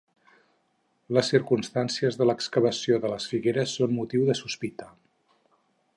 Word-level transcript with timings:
Les 1.17 1.27
circumstàncies 1.33 2.17
de 2.21 2.27
l'excavació 2.29 2.99
de 3.05 3.11
les 3.13 3.31
figures 3.35 3.77
són 3.81 3.95
motiu 3.99 4.29
de 4.31 4.41
sospita. 4.41 4.93